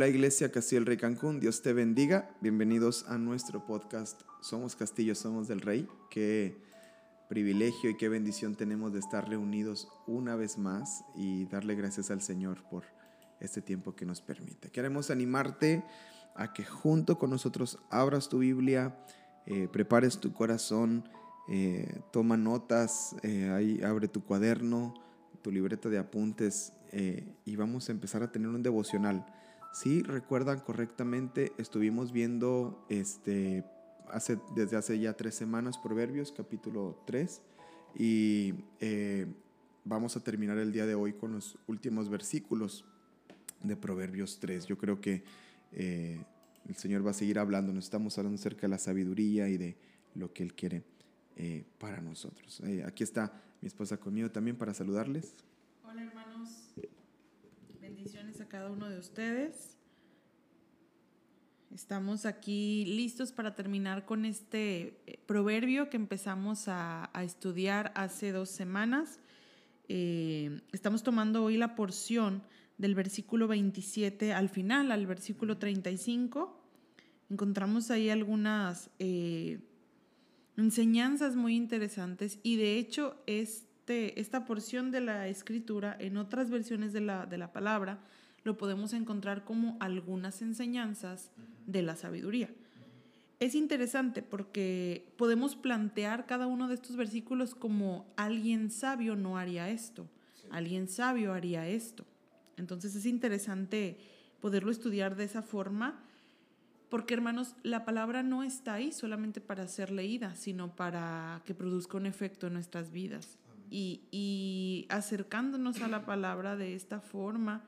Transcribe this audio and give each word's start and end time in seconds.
Hola 0.00 0.08
Iglesia 0.08 0.50
Castillo 0.50 0.80
del 0.80 0.86
Rey 0.86 0.96
Cancún, 0.96 1.40
Dios 1.40 1.60
te 1.60 1.74
bendiga. 1.74 2.30
Bienvenidos 2.40 3.04
a 3.06 3.18
nuestro 3.18 3.66
podcast 3.66 4.22
Somos 4.40 4.74
Castillo, 4.74 5.14
Somos 5.14 5.46
del 5.46 5.60
Rey. 5.60 5.86
Qué 6.08 6.56
privilegio 7.28 7.90
y 7.90 7.98
qué 7.98 8.08
bendición 8.08 8.54
tenemos 8.54 8.94
de 8.94 8.98
estar 8.98 9.28
reunidos 9.28 9.88
una 10.06 10.36
vez 10.36 10.56
más 10.56 11.04
y 11.14 11.44
darle 11.44 11.74
gracias 11.74 12.10
al 12.10 12.22
Señor 12.22 12.62
por 12.70 12.84
este 13.40 13.60
tiempo 13.60 13.94
que 13.94 14.06
nos 14.06 14.22
permite. 14.22 14.70
Queremos 14.70 15.10
animarte 15.10 15.84
a 16.34 16.54
que 16.54 16.64
junto 16.64 17.18
con 17.18 17.28
nosotros 17.28 17.78
abras 17.90 18.30
tu 18.30 18.38
Biblia, 18.38 18.96
eh, 19.44 19.68
prepares 19.70 20.18
tu 20.18 20.32
corazón, 20.32 21.06
eh, 21.50 22.00
toma 22.10 22.38
notas, 22.38 23.16
eh, 23.22 23.50
ahí 23.50 23.82
abre 23.82 24.08
tu 24.08 24.24
cuaderno, 24.24 24.94
tu 25.42 25.50
libreta 25.50 25.90
de 25.90 25.98
apuntes 25.98 26.72
y 27.44 27.54
vamos 27.54 27.88
a 27.88 27.92
empezar 27.92 28.22
a 28.22 28.32
tener 28.32 28.48
un 28.48 28.62
devocional 28.62 29.26
si 29.72 30.02
recuerdan 30.02 30.60
correctamente, 30.60 31.52
estuvimos 31.58 32.12
viendo 32.12 32.84
este, 32.88 33.64
hace, 34.08 34.38
desde 34.54 34.76
hace 34.76 34.98
ya 34.98 35.14
tres 35.14 35.34
semanas 35.34 35.78
Proverbios 35.78 36.32
capítulo 36.32 37.00
3 37.06 37.40
y 37.96 38.54
eh, 38.80 39.26
vamos 39.84 40.16
a 40.16 40.20
terminar 40.20 40.58
el 40.58 40.72
día 40.72 40.86
de 40.86 40.94
hoy 40.94 41.12
con 41.12 41.32
los 41.32 41.56
últimos 41.68 42.08
versículos 42.08 42.84
de 43.62 43.76
Proverbios 43.76 44.38
3. 44.40 44.66
Yo 44.66 44.76
creo 44.76 45.00
que 45.00 45.22
eh, 45.72 46.20
el 46.68 46.74
Señor 46.74 47.06
va 47.06 47.10
a 47.10 47.14
seguir 47.14 47.38
hablando, 47.38 47.72
nos 47.72 47.84
estamos 47.84 48.18
hablando 48.18 48.40
acerca 48.40 48.62
de 48.62 48.68
la 48.68 48.78
sabiduría 48.78 49.48
y 49.48 49.56
de 49.56 49.76
lo 50.14 50.32
que 50.32 50.42
Él 50.42 50.54
quiere 50.54 50.82
eh, 51.36 51.64
para 51.78 52.00
nosotros. 52.00 52.60
aquí 52.84 53.04
está 53.04 53.40
mi 53.60 53.68
esposa 53.68 53.98
conmigo 53.98 54.30
también 54.30 54.56
para 54.56 54.74
saludarles. 54.74 55.34
Hola 55.84 56.02
hermanos, 56.02 56.72
a 58.40 58.48
cada 58.48 58.70
uno 58.70 58.88
de 58.88 58.98
ustedes. 58.98 59.76
Estamos 61.74 62.24
aquí 62.24 62.86
listos 62.86 63.32
para 63.32 63.54
terminar 63.54 64.06
con 64.06 64.24
este 64.24 65.02
eh, 65.06 65.20
proverbio 65.26 65.90
que 65.90 65.96
empezamos 65.98 66.64
a, 66.66 67.10
estudiar 67.22 67.92
hace 67.94 68.32
dos 68.32 68.48
semanas. 68.48 69.20
Eh, 69.88 70.62
estamos 70.72 71.02
tomando 71.02 71.44
hoy 71.44 71.58
la 71.58 71.74
porción 71.74 72.42
del 72.78 72.94
versículo 72.94 73.46
27 73.46 74.32
al 74.32 74.48
final, 74.48 74.90
al 74.90 75.06
versículo 75.06 75.58
35. 75.58 76.58
Encontramos 77.28 77.90
ahí 77.90 78.08
algunas 78.08 78.88
eh, 78.98 79.60
enseñanzas 80.56 81.36
muy 81.36 81.56
interesantes 81.56 82.38
y 82.42 82.56
de 82.56 82.78
hecho 82.78 83.22
este, 83.26 84.18
esta 84.18 84.46
porción 84.46 84.90
de 84.90 85.02
la 85.02 85.28
escritura 85.28 85.94
en 85.98 86.16
otras 86.16 86.48
versiones 86.48 86.94
de 86.94 87.02
la, 87.02 87.26
de 87.26 87.36
la 87.36 87.52
palabra 87.52 88.00
lo 88.44 88.56
podemos 88.56 88.92
encontrar 88.92 89.44
como 89.44 89.76
algunas 89.80 90.42
enseñanzas 90.42 91.30
de 91.66 91.82
la 91.82 91.96
sabiduría. 91.96 92.50
Es 93.38 93.54
interesante 93.54 94.22
porque 94.22 95.12
podemos 95.16 95.56
plantear 95.56 96.26
cada 96.26 96.46
uno 96.46 96.68
de 96.68 96.74
estos 96.74 96.96
versículos 96.96 97.54
como 97.54 98.12
alguien 98.16 98.70
sabio 98.70 99.16
no 99.16 99.38
haría 99.38 99.70
esto, 99.70 100.06
alguien 100.50 100.88
sabio 100.88 101.32
haría 101.32 101.66
esto. 101.68 102.04
Entonces 102.56 102.94
es 102.94 103.06
interesante 103.06 103.98
poderlo 104.40 104.70
estudiar 104.70 105.16
de 105.16 105.24
esa 105.24 105.42
forma 105.42 106.04
porque 106.90 107.14
hermanos, 107.14 107.54
la 107.62 107.84
palabra 107.84 108.24
no 108.24 108.42
está 108.42 108.74
ahí 108.74 108.90
solamente 108.90 109.40
para 109.40 109.68
ser 109.68 109.92
leída, 109.92 110.34
sino 110.34 110.74
para 110.74 111.40
que 111.46 111.54
produzca 111.54 111.96
un 111.96 112.04
efecto 112.04 112.48
en 112.48 112.54
nuestras 112.54 112.90
vidas. 112.90 113.38
Y, 113.70 114.02
y 114.10 114.86
acercándonos 114.88 115.80
a 115.82 115.88
la 115.88 116.04
palabra 116.04 116.56
de 116.56 116.74
esta 116.74 117.00
forma, 117.00 117.62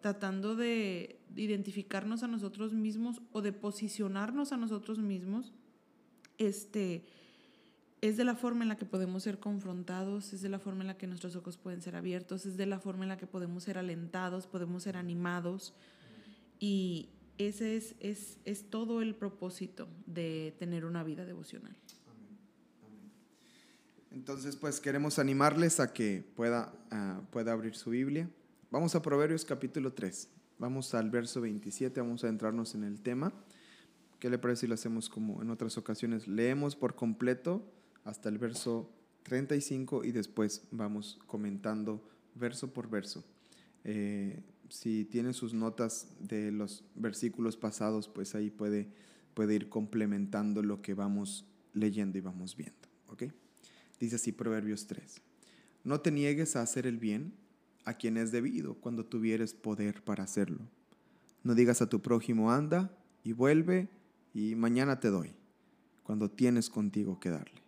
tratando 0.00 0.54
de 0.54 1.18
identificarnos 1.36 2.22
a 2.22 2.28
nosotros 2.28 2.72
mismos 2.72 3.20
o 3.32 3.42
de 3.42 3.52
posicionarnos 3.52 4.52
a 4.52 4.56
nosotros 4.56 4.98
mismos, 4.98 5.52
este, 6.38 7.04
es 8.00 8.16
de 8.16 8.24
la 8.24 8.36
forma 8.36 8.62
en 8.62 8.68
la 8.68 8.76
que 8.76 8.84
podemos 8.84 9.22
ser 9.22 9.38
confrontados, 9.38 10.32
es 10.32 10.42
de 10.42 10.48
la 10.48 10.58
forma 10.58 10.82
en 10.82 10.88
la 10.88 10.96
que 10.96 11.06
nuestros 11.06 11.34
ojos 11.36 11.56
pueden 11.56 11.82
ser 11.82 11.96
abiertos, 11.96 12.46
es 12.46 12.56
de 12.56 12.66
la 12.66 12.78
forma 12.78 13.04
en 13.04 13.08
la 13.08 13.16
que 13.16 13.26
podemos 13.26 13.64
ser 13.64 13.78
alentados, 13.78 14.46
podemos 14.46 14.84
ser 14.84 14.96
animados. 14.96 15.74
Y 16.60 17.08
ese 17.38 17.76
es, 17.76 17.94
es, 18.00 18.38
es 18.44 18.70
todo 18.70 19.02
el 19.02 19.14
propósito 19.14 19.88
de 20.06 20.54
tener 20.58 20.84
una 20.84 21.02
vida 21.02 21.24
devocional. 21.24 21.76
Entonces, 24.10 24.56
pues 24.56 24.80
queremos 24.80 25.18
animarles 25.18 25.80
a 25.80 25.92
que 25.92 26.24
pueda, 26.34 26.72
ah, 26.90 27.20
pueda 27.30 27.52
abrir 27.52 27.74
su 27.76 27.90
Biblia 27.90 28.28
Vamos 28.70 28.94
a 28.94 29.00
Proverbios 29.00 29.46
capítulo 29.46 29.94
3. 29.94 30.28
Vamos 30.58 30.92
al 30.92 31.08
verso 31.08 31.40
27, 31.40 32.02
vamos 32.02 32.22
a 32.22 32.28
entrarnos 32.28 32.74
en 32.74 32.84
el 32.84 33.00
tema. 33.00 33.32
¿Qué 34.18 34.28
le 34.28 34.36
parece 34.36 34.60
si 34.60 34.66
lo 34.66 34.74
hacemos 34.74 35.08
como 35.08 35.40
en 35.40 35.48
otras 35.48 35.78
ocasiones? 35.78 36.28
Leemos 36.28 36.76
por 36.76 36.94
completo 36.94 37.62
hasta 38.04 38.28
el 38.28 38.36
verso 38.36 38.92
35 39.22 40.04
y 40.04 40.12
después 40.12 40.68
vamos 40.70 41.18
comentando 41.26 42.06
verso 42.34 42.74
por 42.74 42.90
verso. 42.90 43.24
Eh, 43.84 44.42
si 44.68 45.06
tiene 45.06 45.32
sus 45.32 45.54
notas 45.54 46.08
de 46.20 46.52
los 46.52 46.84
versículos 46.94 47.56
pasados, 47.56 48.06
pues 48.06 48.34
ahí 48.34 48.50
puede, 48.50 48.90
puede 49.32 49.54
ir 49.54 49.70
complementando 49.70 50.62
lo 50.62 50.82
que 50.82 50.92
vamos 50.92 51.46
leyendo 51.72 52.18
y 52.18 52.20
vamos 52.20 52.54
viendo. 52.54 52.86
¿ok? 53.06 53.24
Dice 53.98 54.16
así 54.16 54.30
Proverbios 54.30 54.86
3. 54.86 55.22
No 55.84 56.02
te 56.02 56.10
niegues 56.10 56.54
a 56.54 56.60
hacer 56.60 56.86
el 56.86 56.98
bien 56.98 57.47
a 57.88 57.94
quien 57.94 58.18
es 58.18 58.30
debido 58.30 58.74
cuando 58.74 59.06
tuvieres 59.06 59.54
poder 59.54 60.04
para 60.04 60.24
hacerlo. 60.24 60.58
No 61.42 61.54
digas 61.54 61.80
a 61.80 61.88
tu 61.88 62.02
prójimo, 62.02 62.52
anda 62.52 62.94
y 63.24 63.32
vuelve 63.32 63.88
y 64.34 64.56
mañana 64.56 65.00
te 65.00 65.08
doy, 65.08 65.32
cuando 66.02 66.30
tienes 66.30 66.68
contigo 66.68 67.18
que 67.18 67.30
darle. 67.30 67.62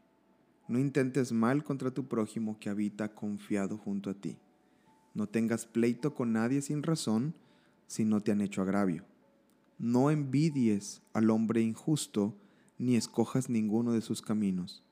No 0.68 0.78
intentes 0.78 1.32
mal 1.32 1.64
contra 1.64 1.90
tu 1.90 2.06
prójimo 2.06 2.58
que 2.60 2.68
habita 2.68 3.14
confiado 3.14 3.78
junto 3.78 4.10
a 4.10 4.14
ti. 4.14 4.36
No 5.14 5.26
tengas 5.26 5.64
pleito 5.64 6.14
con 6.14 6.34
nadie 6.34 6.60
sin 6.60 6.82
razón 6.82 7.34
si 7.86 8.04
no 8.04 8.20
te 8.20 8.30
han 8.30 8.42
hecho 8.42 8.60
agravio. 8.60 9.06
No 9.78 10.10
envidies 10.10 11.00
al 11.14 11.30
hombre 11.30 11.62
injusto 11.62 12.36
ni 12.76 12.94
escojas 12.96 13.48
ninguno 13.48 13.92
de 13.92 14.02
sus 14.02 14.20
caminos, 14.20 14.82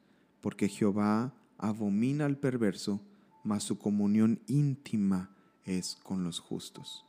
porque 0.41 0.69
Jehová 0.69 1.34
abomina 1.59 2.25
al 2.25 2.39
perverso 2.39 3.03
mas 3.44 3.62
su 3.62 3.78
comunión 3.78 4.41
íntima 4.47 5.34
es 5.65 5.97
con 6.03 6.25
los 6.25 6.41
justos. 6.41 7.04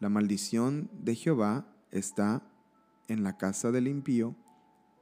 La 0.00 0.08
maldición 0.08 0.90
de 0.92 1.14
Jehová 1.14 1.66
está 1.90 2.42
en 3.08 3.24
la 3.24 3.36
casa 3.36 3.72
del 3.72 3.88
impío, 3.88 4.36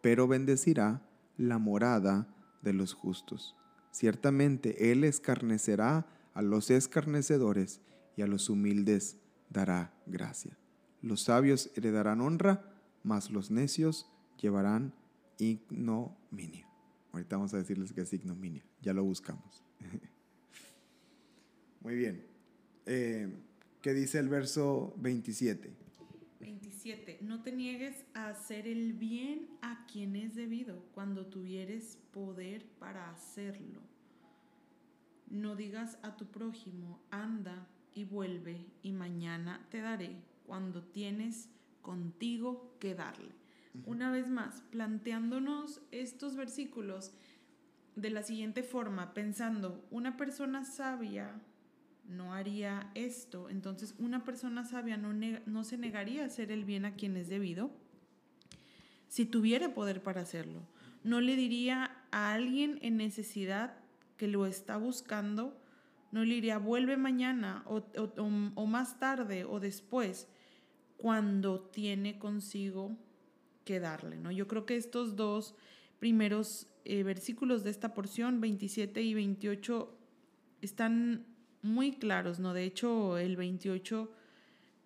pero 0.01 0.27
bendecirá 0.29 1.03
la 1.37 1.59
morada 1.59 2.29
de 2.63 2.73
los 2.73 2.95
justos. 2.95 3.57
Ciertamente 3.91 4.93
Él 4.93 5.05
escarnecerá 5.05 6.07
a 6.35 6.43
los 6.43 6.71
escarnecedores 6.71 7.81
y 8.17 8.23
a 8.23 8.27
los 8.27 8.49
humildes 8.49 9.19
dará 9.51 9.95
gracia. 10.07 10.59
Los 11.03 11.23
sabios 11.23 11.71
heredarán 11.77 12.21
honra, 12.21 12.73
mas 13.03 13.31
los 13.31 13.51
necios 13.51 14.11
llevarán 14.41 14.95
ignominia. 15.39 16.67
Ahorita 17.13 17.37
vamos 17.37 17.55
a 17.55 17.59
decirles 17.59 17.93
que 17.93 18.03
es 18.03 18.13
ignominia, 18.13 18.65
ya 18.83 18.93
lo 18.93 19.05
buscamos. 19.05 19.65
Muy 21.87 21.95
bien. 21.95 22.21
Eh, 22.85 23.33
¿Qué 23.81 23.95
dice 23.95 24.19
el 24.19 24.29
verso 24.29 24.93
27? 24.97 25.73
27. 26.41 27.19
No 27.21 27.45
te 27.45 27.53
niegues 27.53 28.05
a 28.13 28.31
hacer 28.31 28.67
el 28.67 28.93
bien 28.93 29.47
a 29.63 29.87
quien 29.87 30.17
es 30.17 30.35
debido 30.35 30.83
cuando 30.95 31.27
tuvieres 31.27 31.97
poder 32.13 32.67
para 32.81 33.09
hacerlo. 33.09 33.79
No 35.31 35.55
digas 35.55 35.99
a 36.03 36.17
tu 36.17 36.27
prójimo, 36.27 37.01
anda 37.13 37.69
y 37.95 38.03
vuelve 38.03 38.67
y 38.83 38.91
mañana 38.91 39.65
te 39.71 39.81
daré 39.81 40.17
cuando 40.45 40.83
tienes 40.83 41.51
contigo 41.83 42.75
que 42.81 42.97
darle. 42.97 43.31
Una 43.85 44.11
vez 44.11 44.29
más, 44.29 44.61
planteándonos 44.73 45.83
estos 45.93 46.35
versículos 46.35 47.13
de 47.95 48.11
la 48.11 48.25
siguiente 48.25 48.65
forma, 48.65 49.15
pensando, 49.15 49.87
una 49.93 50.17
persona 50.17 50.65
sabia 50.65 51.41
no 52.09 52.35
haría 52.35 52.91
esto. 52.95 53.49
Entonces 53.51 53.95
una 53.99 54.25
persona 54.25 54.65
sabia 54.65 54.97
no, 54.97 55.13
no 55.13 55.65
se 55.65 55.79
negaría 55.79 56.23
a 56.23 56.27
hacer 56.27 56.51
el 56.51 56.65
bien 56.65 56.85
a 56.85 56.95
quien 56.95 57.17
es 57.17 57.29
debido 57.29 57.71
si 59.09 59.25
tuviera 59.25 59.75
poder 59.75 60.03
para 60.03 60.23
hacerlo. 60.23 60.63
No 61.03 61.21
le 61.21 61.37
diría 61.37 61.97
a 62.11 62.33
alguien 62.33 62.79
en 62.83 62.97
necesidad 62.97 63.79
que 64.17 64.29
lo 64.29 64.47
está 64.47 64.77
buscando, 64.77 65.57
no 66.11 66.25
le 66.25 66.35
diría 66.35 66.59
vuelve 66.59 66.97
mañana 66.97 67.65
o, 67.67 68.67
más 68.67 68.99
tarde 68.99 69.45
o 69.45 69.61
después 69.61 70.29
cuando 70.97 71.61
tiene 71.61 72.19
consigo 72.19 72.97
que 73.65 73.81
darle. 73.81 74.19
¿no? 74.19 74.31
Yo 74.31 74.49
creo 74.49 74.67
que 74.67 74.77
estos 74.77 75.17
dos 75.17 75.55
primeros 75.99 76.69
eh, 76.85 77.03
versículos 77.03 77.65
de 77.65 77.71
esta 77.71 77.95
porción, 77.95 78.41
27 78.41 79.03
y 79.03 79.15
28, 79.15 79.99
están 80.63 81.27
muy 81.67 81.93
claros, 81.93 82.39
¿no? 82.39 82.55
De 82.55 82.65
hecho, 82.65 83.19
el 83.19 83.37
28 83.37 84.11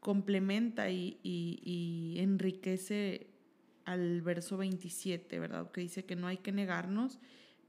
complementa 0.00 0.90
y, 0.90 1.18
y, 1.22 2.14
enriquece 2.18 3.28
al 3.84 4.22
verso 4.22 4.56
27, 4.56 5.38
¿verdad? 5.38 5.70
Que 5.70 5.82
dice 5.82 6.04
que 6.04 6.16
no 6.16 6.26
hay 6.26 6.38
que 6.38 6.52
negarnos, 6.52 7.18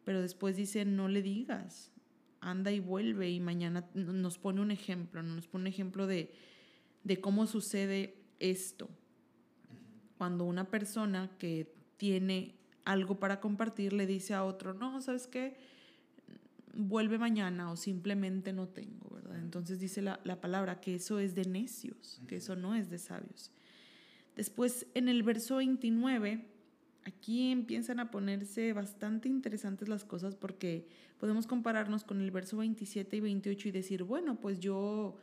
pero 0.04 0.22
después 0.22 0.56
dice, 0.56 0.86
no 0.86 1.08
le 1.08 1.22
digas, 1.22 1.92
anda 2.40 2.72
y 2.72 2.80
vuelve 2.80 3.30
y 3.30 3.40
mañana 3.40 3.88
nos 3.94 4.38
pone 4.38 4.62
un 4.62 4.72
ejemplo, 4.72 5.22
nos 5.22 5.48
pone 5.48 5.64
un 5.64 5.68
ejemplo 5.68 6.08
de, 6.08 6.34
de 7.04 7.20
cómo 7.22 7.48
sucede 7.48 8.16
esto. 8.40 8.90
Cuando 10.18 10.46
una 10.46 10.70
persona 10.70 11.32
que 11.38 11.74
tiene 11.98 12.56
algo 12.86 13.20
para 13.20 13.40
compartir 13.40 13.94
le 13.94 14.08
dice 14.08 14.34
a 14.34 14.44
otro, 14.44 14.74
no, 14.74 15.02
¿sabes 15.02 15.28
qué? 15.28 15.58
Vuelve 16.74 17.18
mañana 17.18 17.72
o 17.72 17.76
simplemente 17.76 18.54
no 18.54 18.68
tengo, 18.68 19.10
¿verdad? 19.10 19.40
Entonces 19.40 19.80
dice 19.80 20.02
la, 20.02 20.20
la 20.24 20.40
palabra 20.40 20.80
que 20.80 20.96
eso 20.96 21.20
es 21.20 21.36
de 21.36 21.46
necios, 21.46 22.22
que 22.28 22.38
eso 22.38 22.56
no 22.56 22.76
es 22.76 22.90
de 22.90 22.98
sabios. 22.98 23.52
Después 24.36 24.88
en 24.94 25.10
el 25.10 25.24
verso 25.24 25.58
29, 25.58 26.48
aquí 27.04 27.52
empiezan 27.52 28.00
a 28.00 28.12
ponerse 28.12 28.74
bastante 28.74 29.28
interesantes 29.28 29.90
las 29.90 30.06
cosas 30.06 30.36
porque 30.36 30.88
podemos 31.20 31.48
compararnos 31.48 32.04
con 32.04 32.22
el 32.22 32.32
verso 32.32 32.58
27 32.58 33.18
y 33.18 33.20
28 33.20 33.68
y 33.68 33.72
decir, 33.72 34.04
bueno, 34.04 34.40
pues 34.40 34.60
yo 34.60 35.18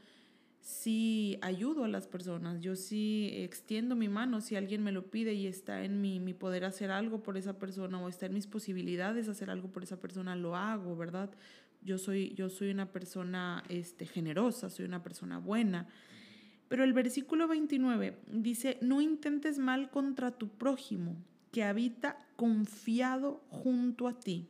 sí 0.61 1.39
ayudo 1.41 1.85
a 1.85 1.89
las 1.89 2.07
personas, 2.07 2.61
yo 2.61 2.77
sí 2.77 3.31
extiendo 3.35 3.97
mi 3.97 4.09
mano 4.09 4.41
si 4.41 4.57
alguien 4.57 4.83
me 4.83 4.93
lo 4.93 5.11
pide 5.11 5.35
y 5.35 5.47
está 5.47 5.85
en 5.85 6.01
mi, 6.01 6.21
mi 6.21 6.35
poder 6.35 6.65
hacer 6.65 6.91
algo 6.91 7.23
por 7.23 7.37
esa 7.37 7.59
persona 7.59 8.01
o 8.01 8.09
está 8.09 8.27
en 8.27 8.35
mis 8.35 8.47
posibilidades 8.47 9.29
hacer 9.29 9.51
algo 9.51 9.69
por 9.69 9.83
esa 9.83 10.01
persona, 10.01 10.37
lo 10.37 10.57
hago, 10.57 10.97
¿verdad? 10.97 11.31
Yo 11.83 11.99
soy, 11.99 12.35
yo 12.35 12.49
soy 12.49 12.71
una 12.71 12.93
persona 12.93 13.63
este, 13.69 14.07
generosa, 14.07 14.71
soy 14.71 14.85
una 14.85 15.03
persona 15.03 15.39
buena. 15.39 15.89
Pero 16.69 16.85
el 16.85 16.93
versículo 16.93 17.49
29 17.49 18.19
dice, 18.31 18.79
no 18.83 19.01
intentes 19.01 19.59
mal 19.59 19.91
contra 19.91 20.33
tu 20.33 20.49
prójimo, 20.49 21.17
que 21.51 21.65
habita 21.65 22.19
confiado 22.37 23.43
junto 23.49 24.07
a 24.07 24.19
ti. 24.19 24.49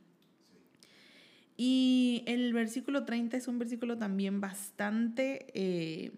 Y 1.61 2.23
el 2.27 2.53
versículo 2.53 3.05
30 3.05 3.37
es 3.37 3.49
un 3.49 3.59
versículo 3.59 3.99
también 3.99 4.41
bastante 4.41 5.47
eh, 5.55 6.13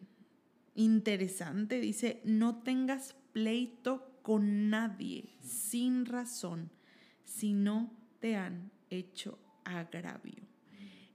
interesante. 0.74 1.80
Dice, 1.80 2.20
no 2.24 2.56
tengas 2.62 3.16
pleito 3.32 4.20
con 4.20 4.68
nadie 4.68 5.30
sin 5.40 6.04
razón, 6.04 6.70
si 7.24 7.54
no 7.54 7.90
te 8.20 8.36
han 8.36 8.70
hecho 8.90 9.38
agravio. 9.64 10.42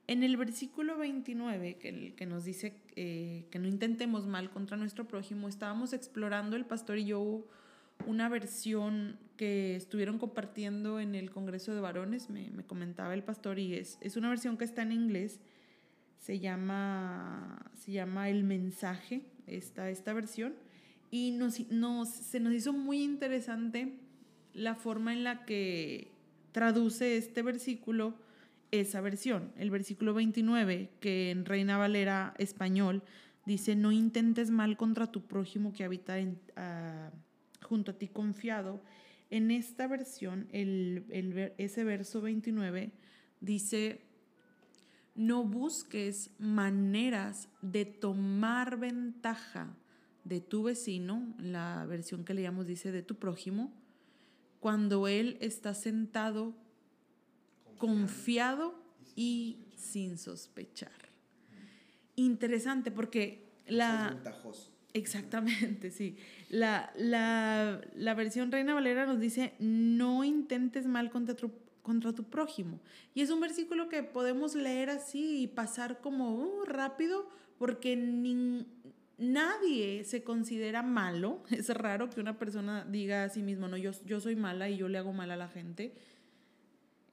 En 0.08 0.24
el 0.24 0.38
versículo 0.38 0.98
29, 0.98 1.78
que, 1.78 2.16
que 2.16 2.26
nos 2.26 2.46
dice 2.46 2.82
eh, 2.96 3.46
que 3.52 3.60
no 3.60 3.68
intentemos 3.68 4.26
mal 4.26 4.50
contra 4.50 4.76
nuestro 4.76 5.08
prójimo, 5.08 5.48
estábamos 5.48 5.94
explorando 5.94 6.56
el 6.56 6.66
pastor 6.66 6.98
y 6.98 7.06
yo 7.06 7.46
una 8.06 8.30
versión 8.30 9.18
que 9.38 9.76
estuvieron 9.76 10.18
compartiendo 10.18 11.00
en 11.00 11.16
el 11.16 11.32
Congreso 11.32 11.74
de 11.74 11.82
Varones, 11.82 12.30
me, 12.30 12.50
comentaba 12.66 13.14
el 13.14 13.24
pastor, 13.24 13.60
y 13.60 13.76
es, 13.76 13.98
es 14.02 14.16
una 14.16 14.30
versión 14.30 14.58
que 14.58 14.64
está 14.64 14.82
en 14.82 14.92
inglés, 14.92 15.40
se 16.18 16.40
llama, 16.40 17.72
se 17.74 17.92
llama 17.92 18.30
El 18.30 18.44
Mensaje, 18.44 19.26
esta, 19.48 19.90
esta 19.90 20.14
versión, 20.14 20.56
y 21.12 21.32
nos, 21.32 21.70
nos, 21.72 22.10
se 22.10 22.40
nos 22.40 22.54
hizo 22.54 22.74
muy 22.74 23.04
interesante 23.04 24.00
la 24.54 24.76
forma 24.76 25.14
en 25.14 25.24
la 25.24 25.46
que 25.46 26.12
traduce 26.52 27.18
este 27.18 27.42
versículo 27.42 28.16
esa 28.72 29.02
versión. 29.02 29.52
El 29.58 29.70
versículo 29.72 30.14
29, 30.14 30.90
que 31.00 31.32
en 31.32 31.46
Reina 31.46 31.78
Valera 31.78 32.34
español 32.38 33.04
dice, 33.46 33.76
no 33.76 33.92
intentes 33.92 34.50
mal 34.50 34.78
contra 34.78 35.12
tu 35.12 35.22
prójimo 35.28 35.74
que 35.74 35.84
habita 35.84 36.18
en, 36.18 36.40
ah, 36.56 37.12
junto 37.66 37.92
a 37.92 37.98
ti 37.98 38.08
confiado. 38.08 38.82
En 39.30 39.52
esta 39.52 39.88
versión, 39.88 40.48
el, 40.52 41.54
ese 41.58 41.84
verso 41.84 42.22
29 42.22 42.92
dice, 43.42 44.02
no 45.16 45.44
busques 45.44 46.32
maneras 46.40 47.50
de 47.62 47.86
tomar 47.86 48.78
ventaja 48.78 49.76
de 50.24 50.42
tu 50.42 50.64
vecino, 50.64 51.36
la 51.40 51.86
versión 51.86 52.24
que 52.24 52.34
leíamos 52.34 52.68
dice 52.68 52.92
de 52.92 53.04
tu 53.04 53.16
prójimo, 53.16 53.74
cuando 54.60 55.08
él 55.08 55.38
está 55.42 55.74
sentado 55.74 56.56
confiado, 57.78 58.86
y 59.16 59.58
sin 59.76 60.18
sospechar. 60.18 60.92
Interesante 62.16 62.92
porque 62.92 63.48
la... 63.68 64.12
ventajoso. 64.14 64.75
Exactamente, 64.96 65.92
sí. 65.92 66.16
La, 66.50 66.94
la, 66.96 68.14
versión 68.14 68.50
Reina 68.50 68.74
Valera 68.74 69.06
nos 69.06 69.20
dice, 69.20 69.54
no 69.60 70.24
intentes 70.24 70.88
mal 70.88 71.12
contra 71.12 71.36
tu, 71.36 71.52
contra 71.82 72.14
tu 72.14 72.24
prójimo. 72.24 72.80
Y 73.14 73.20
es 73.20 73.30
un 73.30 73.42
versículo 73.42 73.90
que 73.90 74.04
podemos 74.04 74.56
leer 74.56 74.90
así 74.90 75.42
y 75.42 75.48
pasar 75.48 76.00
como 76.00 76.36
uh, 76.36 76.64
rápido 76.64 77.28
porque 77.58 77.98
nadie 79.18 80.06
se 80.06 80.24
considera 80.24 80.82
malo. 80.82 81.44
Es 81.52 81.68
raro 81.68 82.10
que 82.10 82.22
una 82.22 82.40
persona 82.40 82.86
diga 82.86 83.26
a 83.26 83.30
sí 83.30 83.42
mismo, 83.42 83.68
no, 83.68 83.76
yo, 83.76 83.92
yo 84.06 84.22
soy 84.22 84.38
mala 84.38 84.70
y 84.70 84.78
yo 84.78 84.88
le 84.88 84.98
hago 84.98 85.12
mal 85.12 85.30
a 85.30 85.36
la 85.36 85.50
gente. 85.50 85.94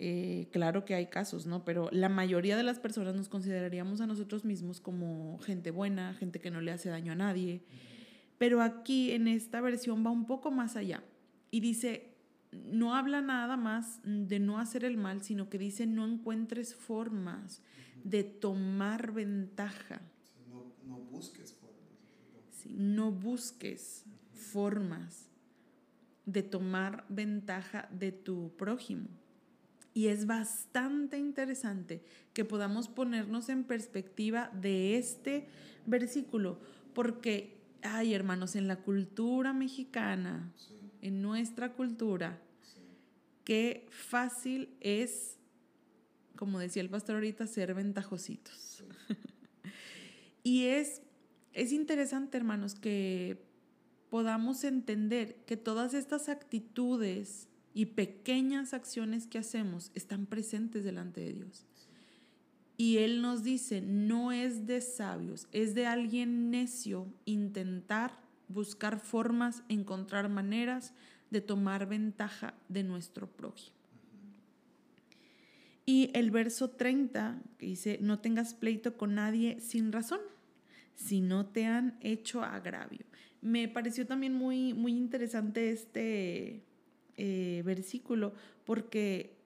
Eh, 0.05 0.49
claro 0.51 0.85
que 0.85 0.97
hay 0.97 1.07
casos, 1.07 1.47
¿no? 1.47 1.65
Pero 1.65 1.89
la 1.93 2.09
mayoría 2.09 2.57
de 2.57 2.65
las 2.65 2.81
personas 2.81 3.15
nos 3.15 3.29
consideraríamos 3.29 4.01
a 4.01 4.07
nosotros 4.09 4.45
mismos 4.45 4.81
como 4.81 5.39
gente 5.39 5.71
buena, 5.71 6.13
gente 6.15 6.41
que 6.41 6.51
no 6.51 6.61
le 6.61 6.73
hace 6.73 6.89
daño 6.89 7.13
a 7.13 7.15
nadie. 7.15 7.63
Pero 8.37 8.63
aquí 8.63 9.13
en 9.13 9.29
esta 9.29 9.61
versión 9.61 10.05
va 10.05 10.11
un 10.11 10.27
poco 10.27 10.51
más 10.51 10.75
allá 10.75 11.05
y 11.53 11.61
dice, 11.61 12.17
no 12.51 12.97
habla 12.97 13.21
nada 13.21 13.57
más 13.57 14.01
de 14.03 14.41
no 14.41 14.59
hacer 14.59 14.85
el 14.85 14.97
mal, 14.97 15.23
sino 15.23 15.49
que 15.49 15.57
dice 15.57 15.87
no 15.87 16.05
encuentres 16.05 16.75
formas 16.75 17.63
de 18.03 18.25
tomar 18.25 19.13
ventaja. 19.13 20.03
No, 20.85 20.97
busques 20.99 21.55
formas. 21.55 22.67
no 22.67 23.13
busques 23.13 24.05
formas 24.33 25.31
de 26.27 26.43
tomar 26.43 27.05
ventaja 27.09 27.89
de 27.93 28.11
tu 28.11 28.51
prójimo. 28.57 29.22
Y 29.95 30.09
es 30.09 30.27
bastante 30.27 31.19
interesante 31.19 32.03
que 32.33 32.45
podamos 32.45 32.89
ponernos 32.89 33.49
en 33.49 33.65
perspectiva 33.65 34.51
de 34.55 34.97
este 34.97 35.49
versículo, 35.87 36.59
porque, 36.95 37.59
ay 37.83 38.15
hermanos, 38.15 38.57
en 38.57 38.69
la 38.69 38.77
cultura 38.77 39.53
mexicana, 39.53 40.53
en 41.03 41.21
nuestra 41.21 41.73
cultura, 41.75 42.41
qué 43.45 43.87
fácil 43.91 44.71
es, 44.81 45.37
como 46.37 46.59
decía 46.59 46.83
el 46.83 46.89
pastor 46.89 47.17
ahorita, 47.17 47.47
ser 47.47 47.75
ventajositos. 47.75 48.85
y 50.43 50.65
es, 50.65 51.03
es 51.53 51.73
interesante, 51.73 52.39
hermanos, 52.39 52.75
que 52.75 53.45
podamos 54.09 54.65
entender 54.65 55.37
que 55.47 55.57
todas 55.57 55.95
estas 55.95 56.29
actitudes, 56.29 57.49
y 57.75 57.87
pequeñas 57.87 58.75
acciones 58.75 59.27
que 59.27 59.39
hacemos 59.39 59.91
están 59.95 60.27
presentes 60.27 60.85
delante 60.85 61.21
de 61.21 61.33
Dios. 61.33 61.67
Y 62.77 62.99
Él 62.99 63.23
nos 63.23 63.43
dice, 63.43 63.81
no 63.81 64.33
es 64.33 64.67
de 64.67 64.81
sabios, 64.81 65.47
es 65.53 65.75
de 65.75 65.87
alguien 65.87 66.51
necio 66.51 67.07
intentar 67.25 68.19
buscar 68.49 68.99
formas, 68.99 69.63
encontrar 69.69 70.29
maneras 70.29 70.93
de 71.31 71.41
tomar 71.41 71.87
ventaja 71.87 72.55
de 72.69 72.83
nuestro 72.83 73.27
prójimo. 73.27 73.77
Y 75.85 76.11
el 76.15 76.31
verso 76.31 76.71
30 76.71 77.43
que 77.59 77.67
dice, 77.67 77.99
no 78.01 78.21
tengas 78.21 78.55
pleito 78.55 78.97
con 78.97 79.15
nadie 79.15 79.61
sin 79.61 79.93
razón, 79.93 80.21
si 80.95 81.21
no 81.21 81.47
te 81.47 81.67
han 81.67 81.99
hecho 82.01 82.43
agravio. 82.43 83.05
Me 83.41 83.67
pareció 83.67 84.07
también 84.07 84.35
muy, 84.35 84.75
muy 84.75 84.93
interesante 84.93 85.71
este, 85.71 86.63
eh, 87.17 87.63
versículo 87.65 88.33
porque 88.65 89.37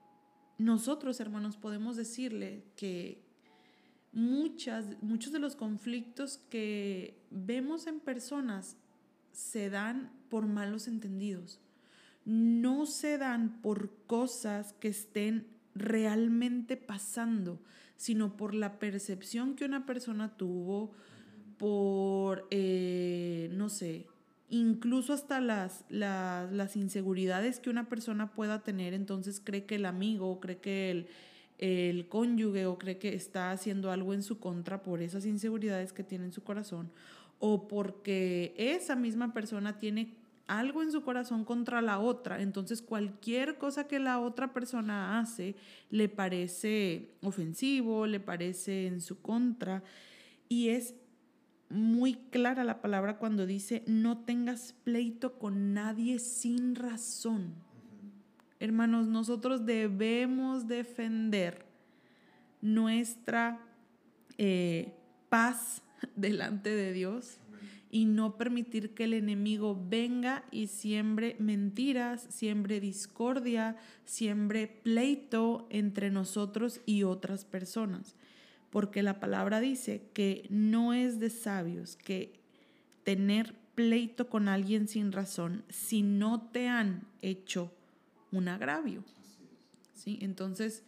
nosotros, 0.59 1.21
hermanos, 1.21 1.57
podemos 1.57 1.97
decirle 1.97 2.65
que 2.77 3.23
muchas, 4.13 4.87
muchos 5.03 5.33
de 5.33 5.39
los 5.39 5.57
conflictos 5.57 6.41
que 6.49 7.19
vemos 7.31 7.87
en 7.87 8.01
personas 8.01 8.77
se 9.33 9.69
dan 9.69 10.11
por 10.31 10.47
malos 10.47 10.89
entendidos. 10.89 11.61
No 12.25 12.87
se 12.87 13.19
dan 13.19 13.61
por 13.61 13.91
cosas 14.07 14.73
que 14.75 14.89
estén 14.89 15.47
realmente 15.75 16.77
pasando, 16.77 17.61
sino 17.97 18.37
por 18.37 18.55
la 18.55 18.79
percepción 18.79 19.55
que 19.55 19.67
una 19.67 19.85
persona 19.85 20.37
tuvo, 20.37 20.93
por, 21.59 22.47
eh, 22.51 23.51
no 23.53 23.69
sé, 23.69 24.07
incluso 24.49 25.13
hasta 25.13 25.41
las, 25.41 25.85
las, 25.89 26.77
inseguridades 26.77 27.61
que 27.61 27.71
una 27.71 27.89
persona 27.89 28.33
pueda 28.33 28.63
tener, 28.63 28.95
entonces 28.95 29.41
cree 29.43 29.65
que 29.65 29.77
el 29.77 29.87
amigo, 29.87 30.41
cree 30.41 30.59
que 30.59 30.91
el, 30.91 31.07
el 31.59 32.09
cónyuge 32.09 32.67
o 32.67 32.79
cree 32.79 32.99
que 32.99 33.15
está 33.15 33.51
haciendo 33.51 33.91
algo 33.91 34.15
en 34.15 34.23
su 34.23 34.39
contra 34.39 34.83
por 34.83 35.03
esas 35.03 35.27
inseguridades 35.27 35.93
que 35.93 36.05
tiene 36.05 36.27
en 36.27 36.33
su 36.33 36.43
corazón, 36.43 36.91
o 37.39 37.69
porque 37.69 38.55
esa 38.57 38.95
misma 38.97 39.33
persona 39.33 39.79
tiene 39.79 40.15
algo 40.47 40.83
en 40.83 40.93
su 40.93 41.03
corazón 41.03 41.45
contra 41.45 41.83
la 41.83 41.99
otra, 41.99 42.41
entonces 42.41 42.83
cualquier 42.83 43.59
cosa 43.59 43.89
que 43.89 43.99
la 43.99 44.21
otra 44.21 44.53
persona 44.53 45.19
hace 45.19 45.57
le 45.91 46.09
parece 46.09 47.11
ofensivo, 47.23 48.07
le 48.07 48.21
parece 48.21 48.87
en 48.87 49.01
su 49.01 49.21
contra 49.21 49.83
y 50.49 50.69
es 50.69 50.95
muy 51.69 52.15
clara 52.31 52.65
la 52.65 52.81
palabra 52.81 53.19
cuando 53.19 53.47
dice 53.47 53.83
no 53.87 54.19
tengas 54.19 54.75
pleito 54.85 55.39
con 55.39 55.75
nadie 55.75 56.19
sin 56.19 56.75
razón. 56.75 57.55
Hermanos, 58.59 59.07
nosotros 59.07 59.67
debemos 59.67 60.67
defender 60.67 61.67
nuestra 62.63 63.61
eh, 64.39 64.95
paz 65.29 65.83
delante 66.17 66.71
de 66.71 66.93
Dios 66.93 67.39
y 67.91 68.05
no 68.05 68.37
permitir 68.37 68.95
que 68.95 69.05
el 69.05 69.15
enemigo 69.15 69.81
venga 69.89 70.45
y 70.51 70.67
siembre 70.67 71.37
mentiras, 71.39 72.27
siembre 72.31 72.81
discordia, 72.81 73.77
siembre 74.05 74.67
pleito 74.67 75.67
entre 75.71 76.11
nosotros 76.11 76.81
y 76.85 77.05
otras 77.05 77.45
personas. 77.45 78.15
Porque 78.77 79.03
la 79.03 79.21
palabra 79.21 79.61
dice 79.61 80.03
que 80.13 80.45
no 80.51 80.93
es 80.93 81.19
de 81.19 81.31
sabios 81.31 81.97
que 81.97 82.35
tener 83.05 83.55
pleito 83.75 84.29
con 84.29 84.49
alguien 84.49 84.87
sin 84.87 85.13
razón 85.13 85.65
si 85.71 86.03
no 86.03 86.51
te 86.53 86.69
han 86.69 87.09
hecho 87.23 87.73
un 88.33 88.49
agravio. 88.49 89.03
¿Sí? 89.95 90.19
Entonces, 90.21 90.83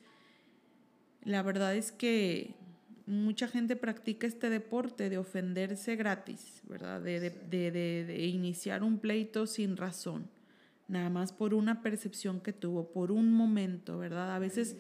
la 1.25 1.42
verdad 1.42 1.75
es 1.76 1.90
que 1.90 2.57
mucha 3.07 3.49
gente 3.49 3.75
practica 3.75 4.26
este 4.26 4.50
deporte 4.50 5.09
de 5.09 5.16
ofenderse 5.16 5.97
gratis, 5.97 6.61
¿verdad? 6.68 7.00
De, 7.00 8.26
iniciar 8.26 8.83
un 8.83 8.99
pleito 8.99 9.47
sin 9.47 9.78
razón, 9.78 10.28
nada 10.88 11.09
más 11.09 11.33
por 11.33 11.54
una 11.54 11.80
percepción 11.80 12.40
que 12.40 12.52
tuvo, 12.52 12.92
por 12.92 13.11
un 13.11 13.33
momento, 13.33 13.97
¿verdad? 13.97 14.37
A 14.37 14.38
veces 14.38 14.76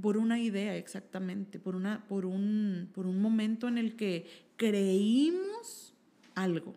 por 0.00 0.16
una 0.16 0.40
idea 0.40 0.76
exactamente, 0.76 1.58
por, 1.58 1.76
una, 1.76 2.06
por, 2.08 2.26
un, 2.26 2.88
por 2.92 3.06
un 3.06 3.20
momento 3.20 3.68
en 3.68 3.78
el 3.78 3.96
que 3.96 4.26
creímos 4.56 5.94
algo. 6.34 6.74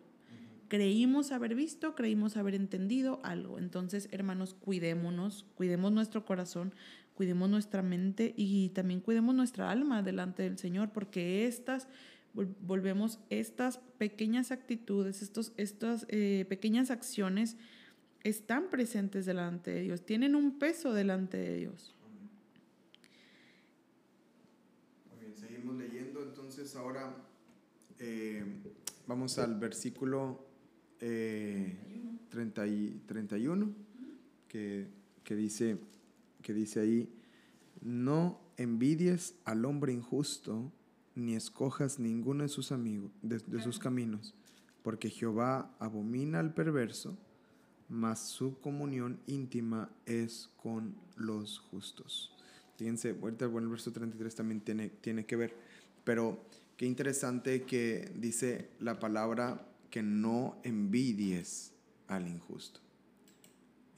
Creímos 0.68 1.34
haber 1.34 1.54
visto, 1.54 1.96
creímos 1.96 2.38
haber 2.38 2.56
entendido 2.56 3.20
algo. 3.24 3.60
Entonces, 3.60 4.08
hermanos, 4.12 4.54
cuidémonos, 4.54 5.46
cuidemos 5.56 5.92
nuestro 5.92 6.26
corazón, 6.26 6.74
cuidemos 7.14 7.50
nuestra 7.50 7.82
mente 7.82 8.34
y 8.38 8.70
también 8.70 9.02
cuidemos 9.02 9.36
nuestra 9.36 9.70
alma 9.70 10.02
delante 10.02 10.44
del 10.44 10.58
Señor, 10.58 10.92
porque 10.94 11.46
estas, 11.46 11.90
volvemos, 12.34 13.20
estas 13.30 13.80
pequeñas 13.98 14.52
actitudes, 14.52 15.22
estos, 15.22 15.52
estas 15.58 16.06
eh, 16.10 16.46
pequeñas 16.48 16.90
acciones 16.90 17.58
están 18.24 18.70
presentes 18.70 19.26
delante 19.26 19.72
de 19.72 19.82
Dios, 19.82 20.06
tienen 20.06 20.36
un 20.36 20.58
peso 20.58 20.94
delante 20.94 21.38
de 21.38 21.58
Dios. 21.58 21.94
Muy 25.10 25.26
bien, 25.26 25.36
seguimos 25.36 25.76
leyendo, 25.76 26.24
entonces 26.62 26.80
ahora 26.80 27.12
eh, 27.98 28.46
vamos 29.08 29.40
al 29.40 29.58
versículo 29.58 30.46
eh, 31.00 31.76
30 32.30 32.68
y 32.68 33.02
31, 33.08 33.74
que, 34.48 34.88
que 35.24 35.36
dice 35.36 35.80
que 36.44 36.54
dice 36.54 36.82
ahí, 36.82 37.12
no 37.82 38.40
envidies 38.58 39.34
al 39.44 39.66
hombre 39.66 39.92
injusto, 39.92 40.72
ni 41.16 41.34
escojas 41.34 41.98
ninguno 41.98 42.44
de 42.44 42.50
sus 42.50 42.72
amigos, 42.72 43.10
de, 43.24 43.40
sus 43.60 43.80
caminos, 43.80 44.36
porque 44.84 45.10
Jehová 45.10 45.76
abomina 45.80 46.40
al 46.40 46.54
perverso, 46.54 47.18
mas 47.90 48.20
su 48.20 48.60
comunión 48.60 49.20
íntima 49.26 49.90
es 50.06 50.52
con 50.58 50.94
los 51.16 51.58
justos. 51.58 52.32
Fíjense, 52.78 53.18
ahorita 53.20 53.48
bueno, 53.48 53.66
el 53.66 53.72
verso 53.72 53.92
33 53.92 54.36
también 54.36 54.62
tiene, 54.62 54.90
tiene 54.90 55.26
que 55.26 55.36
ver, 55.36 55.71
pero 56.04 56.44
qué 56.78 56.86
interesante 56.86 57.64
que 57.64 58.12
dice 58.16 58.70
la 58.80 59.00
palabra 59.00 59.68
que 59.90 60.02
no 60.02 60.58
envidies 60.64 61.74
al 62.08 62.28
injusto. 62.28 62.80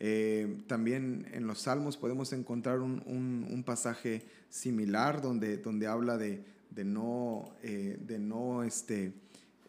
Eh, 0.05 0.57
también 0.67 1.27
en 1.31 1.47
los 1.47 1.59
Salmos 1.59 1.95
podemos 1.95 2.33
encontrar 2.33 2.81
un, 2.81 3.63
pasaje 3.65 4.25
similar 4.49 5.21
donde, 5.21 5.55
donde 5.55 5.87
habla 5.87 6.17
de, 6.17 6.43
no, 6.83 7.53
eh, 7.63 7.97
de 8.05 8.19
no 8.19 8.63
este, 8.63 9.13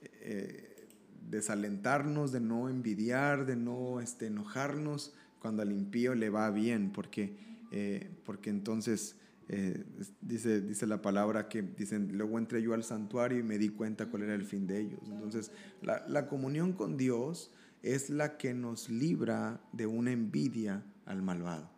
eh, 0.03 0.89
desalentarnos, 1.31 2.33
de 2.33 2.41
no 2.41 2.69
envidiar, 2.69 3.47
de 3.47 3.55
no 3.55 4.01
este, 4.01 4.27
enojarnos 4.27 5.15
cuando 5.39 5.63
al 5.63 5.71
impío 5.71 6.17
le 6.17 6.31
va 6.31 6.51
bien, 6.51 6.91
porque, 6.91 7.37
porque 8.25 8.51
entonces 8.51 9.15
dice, 10.21 10.61
dice 10.61 10.87
la 10.87 11.03
palabra 11.03 11.49
que 11.49 11.63
dicen, 11.63 12.17
luego 12.17 12.39
entré 12.39 12.63
yo 12.63 12.75
al 12.75 12.83
santuario 12.83 13.39
y 13.39 13.43
me 13.43 13.59
di 13.59 13.69
cuenta 13.69 14.07
cuál 14.07 14.23
era 14.23 14.35
el 14.35 14.45
fin 14.45 14.67
de 14.67 14.81
ellos. 14.81 15.01
Entonces, 15.07 15.51
la, 15.83 16.05
la 16.09 16.27
comunión 16.29 16.73
con 16.73 16.97
Dios 16.97 17.53
es 17.83 18.09
la 18.09 18.39
que 18.39 18.55
nos 18.55 18.89
libra 18.89 19.61
de 19.73 19.87
una 19.87 20.13
envidia 20.13 20.83
al 21.05 21.23
malvado. 21.23 21.71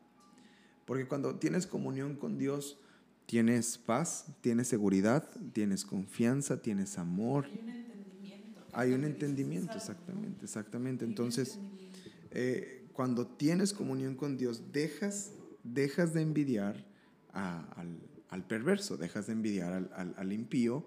Porque 0.85 1.09
cuando 1.09 1.35
tienes 1.37 1.67
comunión 1.67 2.15
con 2.15 2.39
Dios, 2.39 2.79
tienes 3.27 3.77
paz, 3.77 4.27
tienes 4.41 4.69
seguridad, 4.69 5.29
tienes 5.53 5.85
confianza, 5.85 6.63
tienes 6.63 6.97
amor. 6.97 7.47
Hay 7.47 7.59
un 7.59 7.69
entendimiento. 7.69 8.65
Hay 8.73 8.93
un 8.93 9.05
entendimiento, 9.05 9.73
exactamente, 9.77 10.45
exactamente. 10.45 11.05
Entonces, 11.05 11.59
eh, 12.31 12.87
cuando 12.93 13.27
tienes 13.27 13.73
comunión 13.73 14.15
con 14.15 14.37
Dios, 14.37 14.73
dejas, 14.73 15.33
dejas 15.65 16.15
de 16.15 16.23
envidiar 16.23 16.96
al, 17.37 18.45
perverso, 18.47 18.97
dejas 18.97 19.27
de 19.27 19.33
envidiar 19.33 19.73
al, 19.73 20.15
al 20.17 20.33
impío, 20.33 20.87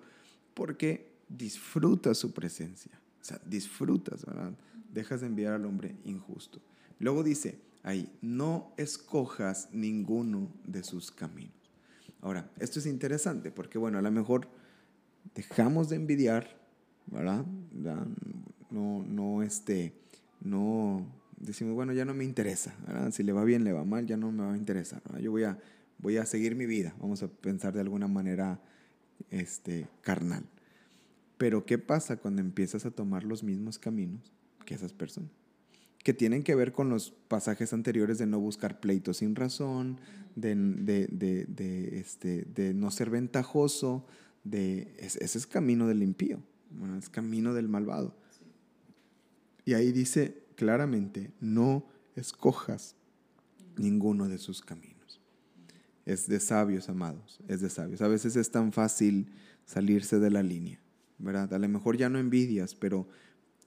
porque 0.54 1.12
disfrutas 1.30 2.18
su 2.18 2.34
presencia. 2.34 2.92
O 3.22 3.24
sea, 3.24 3.40
disfrutas, 3.46 4.26
¿verdad? 4.26 4.54
dejas 4.94 5.22
de 5.22 5.28
enviar 5.28 5.54
al 5.54 5.66
hombre 5.66 5.96
injusto. 6.04 6.60
Luego 7.00 7.24
dice 7.24 7.60
ahí, 7.84 8.12
no 8.22 8.74
escojas 8.78 9.70
ninguno 9.72 10.52
de 10.66 10.84
sus 10.84 11.12
caminos. 11.12 11.54
Ahora, 12.22 12.50
esto 12.60 12.80
es 12.80 12.86
interesante 12.86 13.52
porque, 13.52 13.78
bueno, 13.78 13.98
a 13.98 14.02
lo 14.02 14.12
mejor 14.12 14.48
dejamos 15.36 15.90
de 15.90 15.96
envidiar, 15.96 16.60
¿verdad? 17.08 17.46
No, 18.72 19.06
no, 19.08 19.42
este, 19.42 19.94
no, 20.42 21.06
decimos, 21.38 21.76
bueno, 21.76 21.94
ya 21.94 22.04
no 22.04 22.14
me 22.14 22.26
interesa, 22.26 22.76
¿verdad? 22.86 23.12
Si 23.12 23.24
le 23.24 23.32
va 23.32 23.46
bien, 23.46 23.64
le 23.64 23.72
va 23.72 23.86
mal, 23.86 24.06
ya 24.06 24.18
no 24.18 24.32
me 24.32 24.44
va 24.44 24.54
a 24.54 24.58
interesar, 24.58 25.02
Yo 25.22 25.32
voy 25.32 25.44
a, 25.44 25.58
voy 26.00 26.18
a 26.18 26.26
seguir 26.26 26.56
mi 26.56 26.66
vida, 26.66 26.96
vamos 27.00 27.24
a 27.24 27.28
pensar 27.28 27.74
de 27.74 27.82
alguna 27.82 28.08
manera, 28.08 28.62
este, 29.30 29.88
carnal. 30.02 30.46
Pero 31.38 31.66
¿qué 31.66 31.78
pasa 31.78 32.18
cuando 32.18 32.42
empiezas 32.42 32.86
a 32.86 32.92
tomar 32.92 33.24
los 33.24 33.44
mismos 33.44 33.80
caminos? 33.80 34.34
que 34.70 34.76
esas 34.76 34.94
personas. 34.94 35.32
Que 36.04 36.14
tienen 36.14 36.44
que 36.44 36.54
ver 36.54 36.72
con 36.72 36.90
los 36.90 37.10
pasajes 37.28 37.74
anteriores 37.74 38.20
de 38.20 38.28
no 38.28 38.40
buscar 38.40 38.80
pleitos 38.80 39.18
sin 39.18 39.36
razón, 39.36 40.00
de, 40.36 40.56
de, 41.10 42.00
este, 42.00 42.46
de 42.54 42.76
no 42.76 42.92
ser 42.92 43.10
ventajoso, 43.10 44.06
de, 44.44 44.94
ese 45.00 45.38
es 45.38 45.48
camino 45.48 45.88
del 45.88 46.04
impío, 46.04 46.40
es 47.00 47.10
camino 47.10 47.56
del 47.56 47.68
malvado. 47.68 48.16
Y 49.66 49.74
ahí 49.74 49.92
dice 49.92 50.44
claramente, 50.56 51.32
no 51.42 51.86
escojas 52.16 52.96
ninguno 53.76 54.30
de 54.30 54.38
sus 54.38 54.62
caminos. 54.62 54.99
Es 56.10 56.28
de 56.28 56.40
sabios, 56.40 56.90
amados, 56.90 57.40
es 57.48 57.62
de 57.62 57.70
sabios. 57.70 58.02
A 58.02 58.08
veces 58.08 58.36
es 58.36 58.50
tan 58.50 58.74
fácil 58.74 59.28
salirse 59.66 60.18
de 60.20 60.32
la 60.32 60.42
línea, 60.42 60.80
¿verdad? 61.20 61.54
A 61.54 61.60
lo 61.60 61.70
mejor 61.70 61.98
ya 61.98 62.10
no 62.10 62.18
envidias, 62.18 62.74
pero 62.74 63.08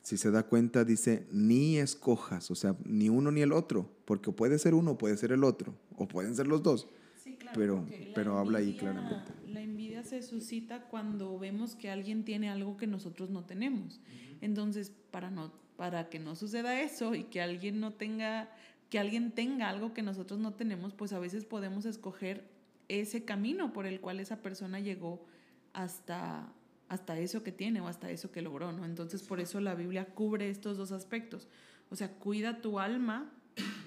si 0.03 0.17
se 0.17 0.33
da 0.33 0.43
cuenta, 0.43 0.85
dice, 0.85 1.27
ni 1.31 1.79
escojas, 1.79 2.51
o 2.51 2.57
sea, 2.57 2.75
ni 2.85 3.09
uno 3.09 3.31
ni 3.31 3.43
el 3.43 3.53
otro, 3.53 3.89
porque 4.05 4.33
puede 4.33 4.59
ser 4.59 4.75
uno, 4.75 4.99
puede 4.99 5.17
ser 5.17 5.31
el 5.31 5.45
otro, 5.45 5.77
o 5.97 6.09
pueden 6.09 6.35
ser 6.35 6.49
los 6.49 6.65
dos. 6.65 6.89
Sí, 7.23 7.37
claro, 7.37 7.57
pero 7.57 7.87
pero 8.13 8.39
habla 8.39 8.59
ahí 8.59 8.77
claramente. 8.77 9.33
La 9.47 9.61
envidia 9.61 10.03
se 10.03 10.21
suscita 10.23 10.89
cuando 10.89 11.39
vemos 11.39 11.77
que 11.77 11.91
alguien 11.91 12.25
tiene 12.25 12.51
algo 12.51 12.77
que 12.77 12.89
nosotros 12.89 13.31
no 13.31 13.45
tenemos. 13.45 14.01
Entonces, 14.41 14.93
para, 15.13 15.31
no, 15.31 15.53
para 15.77 16.09
que 16.09 16.19
no 16.19 16.35
suceda 16.35 16.81
eso 16.81 17.15
y 17.15 17.25
que 17.25 17.41
alguien 17.41 17.79
no 17.79 17.93
tenga, 17.93 18.51
que 18.93 18.99
alguien 18.99 19.33
tenga 19.33 19.71
algo 19.71 19.95
que 19.95 20.03
nosotros 20.03 20.39
no 20.39 20.53
tenemos, 20.53 20.93
pues 20.93 21.15
a 21.15 21.19
veces 21.19 21.47
podemos 21.47 21.87
escoger 21.87 22.45
ese 22.89 23.25
camino 23.25 23.73
por 23.73 23.87
el 23.87 24.03
cual 24.03 24.21
esa 24.21 24.43
persona 24.43 24.81
llegó 24.81 25.25
hasta, 25.73 26.53
hasta 26.91 27.19
eso 27.19 27.43
que 27.43 27.53
tiene 27.53 27.81
o 27.81 27.89
hasta 27.89 28.11
eso 28.11 28.31
que 28.31 28.43
logró, 28.43 28.71
¿no? 28.71 28.85
Entonces 28.85 29.23
por 29.23 29.41
eso 29.41 29.61
la 29.61 29.75
Biblia 29.75 30.05
cubre 30.05 30.51
estos 30.51 30.77
dos 30.77 30.93
aspectos. 30.93 31.49
O 31.89 31.97
sea, 31.97 32.11
cuida 32.19 32.61
tu 32.61 32.79
alma 32.79 33.33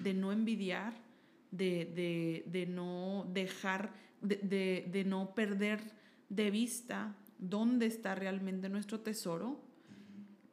de 0.02 0.12
no 0.12 0.32
envidiar, 0.32 0.94
de, 1.52 2.66
no 2.68 3.30
dejar, 3.32 3.92
de, 4.22 4.88
de, 4.90 5.04
no 5.04 5.36
perder 5.36 5.92
de 6.30 6.50
vista 6.50 7.14
dónde 7.38 7.86
está 7.86 8.16
realmente 8.16 8.68
nuestro 8.68 8.98
tesoro, 8.98 9.60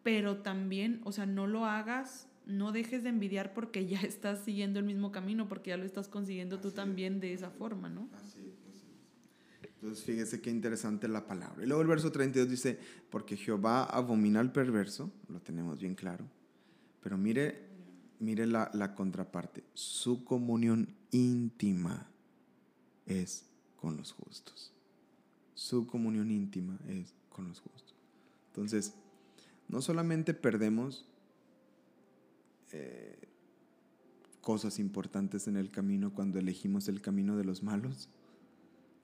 pero 0.03 0.43
también, 0.43 1.01
o 1.05 1.12
sea, 1.12 1.25
no 1.25 1.48
lo 1.48 1.65
hagas, 1.65 2.29
no 2.45 2.71
dejes 2.71 3.03
de 3.03 3.09
envidiar 3.09 3.53
porque 3.53 3.85
ya 3.85 4.00
estás 4.01 4.43
siguiendo 4.43 4.79
el 4.79 4.85
mismo 4.85 5.12
camino, 5.12 5.47
porque 5.47 5.71
ya 5.71 5.77
lo 5.77 5.85
estás 5.85 6.07
consiguiendo 6.07 6.59
tú 6.59 6.71
también 6.71 7.19
de 7.19 7.33
esa 7.33 7.50
forma, 7.50 7.89
¿no? 7.89 8.09
Así 8.13 8.39
es. 8.39 8.63
Entonces, 9.83 10.05
fíjese 10.05 10.39
qué 10.39 10.50
interesante 10.50 11.09
la 11.09 11.27
palabra. 11.27 11.62
Y 11.62 11.67
luego 11.67 11.81
el 11.81 11.89
verso 11.89 12.09
32 12.09 12.50
dice, 12.50 12.79
porque 13.09 13.35
Jehová 13.35 13.83
abomina 13.83 14.39
al 14.39 14.53
perverso, 14.53 15.12
lo 15.27 15.41
tenemos 15.41 15.81
bien 15.81 15.93
claro, 15.93 16.25
pero 17.01 17.17
mire, 17.17 17.67
mire 18.19 18.47
la, 18.47 18.71
la 18.73 18.95
contraparte, 18.95 19.65
su 19.73 20.23
comunión 20.23 20.95
íntima 21.12 22.09
es 23.05 23.45
con 23.75 23.97
los 23.97 24.13
justos. 24.13 24.71
Su 25.53 25.85
comunión 25.85 26.31
íntima 26.31 26.79
es 26.88 27.13
con 27.27 27.50
los 27.50 27.59
justos. 27.59 27.93
Entonces, 28.47 28.93
no 29.67 29.81
solamente 29.81 30.33
perdemos 30.33 31.05
eh, 32.74 33.30
cosas 34.42 34.80
importantes 34.80 35.48
en 35.48 35.56
el 35.56 35.72
camino 35.72 36.13
cuando 36.13 36.39
elegimos 36.39 36.89
el 36.89 37.01
camino 37.01 37.38
de 37.38 37.46
los 37.46 37.63
malos, 37.63 38.10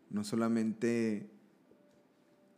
no 0.10 0.24
solamente 0.24 1.30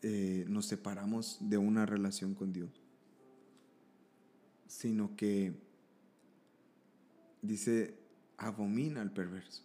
eh, 0.02 0.46
nos 0.48 0.66
separamos 0.66 1.38
de 1.42 1.58
una 1.58 1.86
relación 1.86 2.34
con 2.34 2.54
Dios, 2.54 2.82
sino 4.68 5.16
que 5.16 5.54
dice, 7.42 7.94
abomina 8.38 9.02
al 9.02 9.12
perverso. 9.12 9.64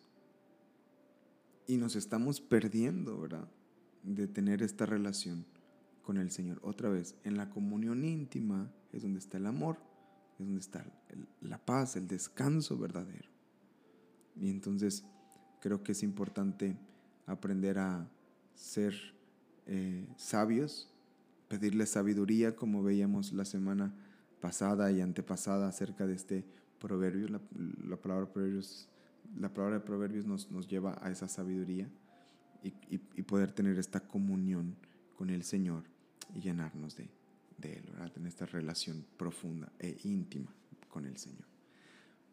Y 1.68 1.78
nos 1.78 1.96
estamos 1.96 2.40
perdiendo, 2.40 3.20
¿verdad? 3.20 3.48
De 4.02 4.26
tener 4.26 4.62
esta 4.62 4.84
relación 4.84 5.46
con 6.02 6.16
el 6.16 6.30
Señor. 6.30 6.60
Otra 6.62 6.88
vez, 6.88 7.14
en 7.24 7.36
la 7.36 7.50
comunión 7.50 8.04
íntima 8.04 8.70
es 8.92 9.02
donde 9.02 9.20
está 9.20 9.38
el 9.38 9.46
amor, 9.46 9.78
es 10.38 10.46
donde 10.46 10.60
está 10.60 10.84
la 11.40 11.58
paz, 11.58 11.96
el 11.96 12.06
descanso 12.06 12.76
verdadero. 12.76 13.28
Y 14.36 14.50
entonces 14.50 15.04
creo 15.60 15.82
que 15.82 15.92
es 15.92 16.02
importante 16.02 16.76
aprender 17.26 17.78
a 17.78 18.08
ser 18.54 18.94
eh, 19.66 20.06
sabios, 20.16 20.90
pedirle 21.48 21.86
sabiduría, 21.86 22.54
como 22.54 22.82
veíamos 22.82 23.32
la 23.32 23.44
semana 23.44 23.94
pasada 24.40 24.92
y 24.92 25.00
antepasada 25.00 25.68
acerca 25.68 26.06
de 26.06 26.14
este 26.14 26.44
proverbio. 26.78 27.28
La, 27.28 27.96
palabra 27.96 28.30
proverbios, 28.30 28.88
la 29.38 29.52
palabra 29.52 29.78
de 29.78 29.84
proverbios 29.84 30.26
nos, 30.26 30.50
nos 30.50 30.68
lleva 30.68 30.98
a 31.00 31.10
esa 31.10 31.28
sabiduría 31.28 31.88
y, 32.62 32.74
y 32.90 33.22
poder 33.22 33.52
tener 33.52 33.78
esta 33.78 34.00
comunión 34.00 34.76
con 35.16 35.30
el 35.30 35.44
Señor 35.44 35.84
y 36.34 36.40
llenarnos 36.40 36.96
de, 36.96 37.08
de 37.58 37.74
Él, 37.74 37.84
¿verdad? 37.92 38.12
En 38.16 38.26
esta 38.26 38.46
relación 38.46 39.04
profunda 39.16 39.72
e 39.78 39.96
íntima 40.04 40.54
con 40.88 41.06
el 41.06 41.16
Señor. 41.16 41.46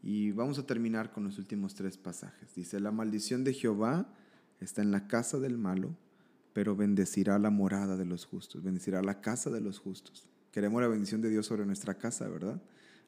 Y 0.01 0.32
vamos 0.32 0.60
a 0.60 0.65
terminar 0.65 1.12
con 1.12 1.24
los 1.24 1.38
últimos 1.38 1.75
tres 1.75 1.98
pasajes. 1.98 2.53
Dice, 2.56 2.80
la 2.80 2.92
maldición 2.92 3.44
de 3.44 3.53
Jehová 3.53 4.13
está 4.60 4.82
en 4.82 4.92
la 4.92 5.08
casa 5.08 5.39
del 5.39 5.58
malo, 5.58 5.96
pero 6.51 6.75
bendecirá 6.75 7.39
la 7.39 7.50
morada 7.50 7.96
de 7.96 8.06
los 8.06 8.25
justos, 8.25 8.63
bendecirá 8.63 9.01
la 9.01 9.22
casa 9.22 9.50
de 9.50 9.62
los 9.62 9.80
justos. 9.80 10.27
Queremos 10.51 10.82
la 10.82 10.88
bendición 10.88 11.22
de 11.22 11.30
Dios 11.30 11.46
sobre 11.46 11.65
nuestra 11.65 11.96
casa, 11.96 12.27
¿verdad? 12.27 12.62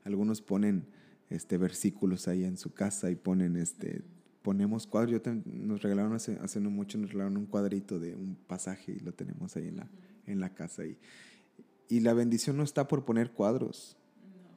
Algunos 0.03 0.41
ponen 0.41 0.87
este, 1.29 1.57
versículos 1.57 2.27
ahí 2.27 2.43
en 2.43 2.57
su 2.57 2.73
casa 2.73 3.11
y 3.11 3.15
ponen 3.15 3.55
este, 3.57 4.03
ponemos 4.41 4.87
cuadros. 4.87 5.21
nos 5.45 5.81
regalaron 5.81 6.13
hace, 6.13 6.37
hace, 6.41 6.59
no 6.59 6.69
mucho, 6.69 6.97
nos 6.97 7.11
regalaron 7.11 7.37
un 7.37 7.45
cuadrito 7.45 7.99
de 7.99 8.15
un 8.15 8.35
pasaje 8.35 8.93
y 8.93 8.99
lo 8.99 9.11
tenemos 9.11 9.55
ahí 9.55 9.67
en 9.67 9.77
la, 9.77 9.89
en 10.25 10.39
la 10.39 10.53
casa. 10.53 10.85
Y, 10.85 10.97
y 11.89 11.99
la 11.99 12.13
bendición 12.13 12.57
no 12.57 12.63
está 12.63 12.87
por 12.87 13.05
poner 13.05 13.31
cuadros. 13.31 13.97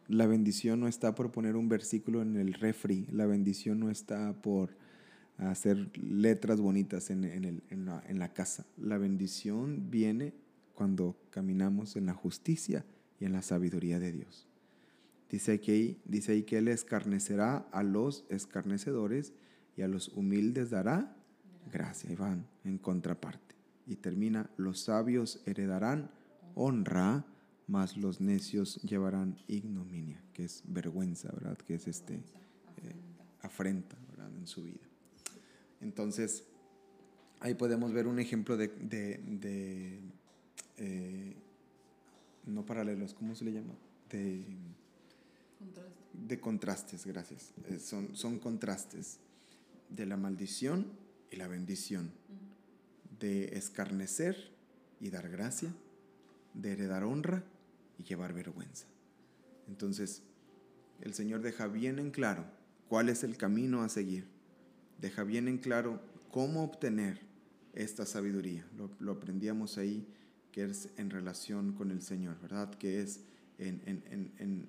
La 0.08 0.26
bendición 0.26 0.80
no 0.80 0.88
está 0.88 1.14
por 1.14 1.30
poner 1.30 1.56
un 1.56 1.68
versículo 1.68 2.22
en 2.22 2.36
el 2.36 2.54
refri. 2.54 3.06
La 3.12 3.26
bendición 3.26 3.78
no 3.78 3.90
está 3.90 4.32
por 4.40 4.70
hacer 5.36 5.90
letras 5.98 6.60
bonitas 6.60 7.10
en, 7.10 7.24
en, 7.24 7.84
la, 7.84 8.02
en 8.08 8.18
la 8.18 8.32
casa. 8.32 8.64
La 8.76 8.98
bendición 8.98 9.90
viene 9.90 10.32
cuando 10.74 11.16
caminamos 11.30 11.96
en 11.96 12.06
la 12.06 12.14
justicia 12.14 12.84
y 13.20 13.26
en 13.26 13.32
la 13.32 13.42
sabiduría 13.42 14.00
de 14.00 14.12
Dios. 14.12 14.46
Dice 15.30 15.52
aquí, 15.52 15.98
dice 16.06 16.32
ahí 16.32 16.42
que 16.42 16.58
Él 16.58 16.68
escarnecerá 16.68 17.68
a 17.70 17.82
los 17.82 18.24
escarnecedores 18.30 19.34
y 19.76 19.82
a 19.82 19.88
los 19.88 20.08
humildes 20.08 20.70
dará 20.70 21.14
gracia. 21.70 22.10
Y 22.10 22.16
van 22.16 22.46
en 22.64 22.78
contraparte. 22.78 23.54
Y 23.86 23.96
termina, 23.96 24.50
los 24.56 24.80
sabios 24.80 25.42
heredarán 25.44 26.10
honra, 26.58 27.24
mas 27.68 27.96
los 27.96 28.20
necios 28.20 28.80
llevarán 28.82 29.38
ignominia, 29.46 30.20
que 30.32 30.44
es 30.44 30.62
vergüenza, 30.66 31.30
¿verdad? 31.32 31.56
Que 31.58 31.74
es 31.74 31.86
este 31.86 32.14
eh, 32.14 32.20
afrenta, 33.42 33.96
¿verdad? 34.10 34.34
En 34.36 34.46
su 34.46 34.64
vida. 34.64 34.80
Entonces, 35.80 36.44
ahí 37.40 37.54
podemos 37.54 37.92
ver 37.92 38.06
un 38.06 38.18
ejemplo 38.18 38.56
de, 38.56 38.68
de, 38.68 40.00
eh, 40.78 41.36
no 42.46 42.66
paralelos, 42.66 43.14
¿cómo 43.14 43.34
se 43.34 43.44
le 43.44 43.52
llama? 43.52 43.74
De, 44.10 44.42
de 46.26 46.40
contrastes, 46.40 47.06
gracias. 47.06 47.52
Eh, 47.68 47.78
son, 47.78 48.16
son 48.16 48.38
contrastes 48.40 49.18
de 49.90 50.06
la 50.06 50.16
maldición 50.16 50.86
y 51.30 51.36
la 51.36 51.46
bendición, 51.46 52.10
de 53.20 53.56
escarnecer 53.56 54.50
y 55.00 55.10
dar 55.10 55.28
gracia, 55.28 55.72
de 56.54 56.72
heredar 56.72 57.04
honra 57.04 57.44
y 57.98 58.04
llevar 58.04 58.32
vergüenza. 58.32 58.86
Entonces, 59.68 60.22
el 61.00 61.14
Señor 61.14 61.42
deja 61.42 61.66
bien 61.68 61.98
en 61.98 62.10
claro 62.10 62.44
cuál 62.88 63.08
es 63.08 63.22
el 63.22 63.36
camino 63.36 63.82
a 63.82 63.88
seguir, 63.88 64.26
deja 65.00 65.24
bien 65.24 65.48
en 65.48 65.58
claro 65.58 66.00
cómo 66.30 66.64
obtener 66.64 67.20
esta 67.74 68.06
sabiduría. 68.06 68.66
Lo, 68.98 69.12
aprendíamos 69.12 69.78
ahí, 69.78 70.06
que 70.52 70.64
es 70.64 70.88
en 70.96 71.10
relación 71.10 71.72
con 71.72 71.90
el 71.90 72.02
Señor, 72.02 72.40
¿verdad? 72.40 72.74
Que 72.74 73.00
es 73.02 73.20
en, 73.58 73.82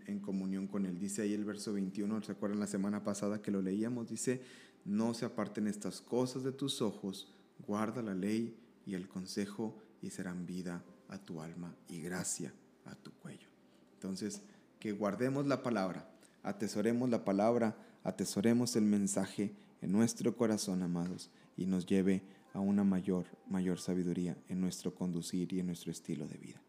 en, 0.06 0.20
comunión 0.20 0.68
con 0.68 0.86
Él. 0.86 1.00
Dice 1.00 1.22
ahí 1.22 1.34
el 1.34 1.46
verso 1.46 1.74
21, 1.74 2.22
¿se 2.24 2.32
acuerdan 2.32 2.60
la 2.60 2.68
semana 2.68 3.04
pasada 3.04 3.42
que 3.42 3.52
lo 3.52 3.62
leíamos? 3.62 4.10
Dice, 4.10 4.42
no 4.86 5.14
se 5.14 5.26
aparten 5.26 5.68
estas 5.68 6.02
cosas 6.02 6.44
de 6.44 6.52
tus 6.52 6.82
ojos, 6.82 7.32
guarda 7.66 8.02
la 8.02 8.16
ley 8.16 8.56
y 8.86 8.96
el 8.96 9.08
consejo 9.08 9.78
y 10.02 10.10
serán 10.10 10.46
vida 10.46 10.84
a 11.10 11.18
tu 11.18 11.42
alma 11.42 11.76
y 11.88 12.02
gracia 12.02 12.54
a 12.86 12.96
tu 12.96 13.12
cuello. 13.12 13.48
Entonces, 13.94 14.42
que 14.80 14.94
guardemos 14.94 15.46
la 15.46 15.62
palabra, 15.62 16.10
atesoremos 16.44 17.10
la 17.10 17.26
palabra, 17.26 17.76
atesoremos 18.04 18.76
el 18.76 18.84
mensaje 18.84 19.54
en 19.82 19.92
nuestro 19.92 20.36
corazón, 20.36 20.82
amados, 20.84 21.30
y 21.58 21.66
nos 21.66 21.86
lleve 21.86 22.24
a 22.54 22.60
una 22.60 22.84
mayor, 22.84 23.26
mayor 23.50 23.80
sabiduría 23.80 24.38
en 24.48 24.62
nuestro 24.62 24.96
conducir 24.96 25.52
y 25.54 25.60
en 25.60 25.68
nuestro 25.68 25.92
estilo 25.92 26.28
de 26.28 26.38
vida. 26.38 26.62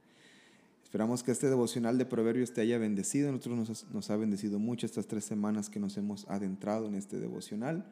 Esperamos 0.91 1.23
que 1.23 1.31
este 1.31 1.49
devocional 1.49 1.99
de 1.99 2.05
Proverbios 2.05 2.53
te 2.53 2.63
haya 2.63 2.77
bendecido. 2.77 3.31
Nosotros 3.31 3.87
nos, 3.93 4.11
ha 4.11 4.17
bendecido 4.17 4.59
mucho 4.59 4.87
estas 4.87 5.07
tres 5.07 5.25
semanas 5.25 5.71
que 5.71 5.79
nos 5.79 5.97
hemos 5.97 6.27
adentrado 6.29 6.89
en 6.89 6.97
este 6.97 7.21
devocional 7.21 7.87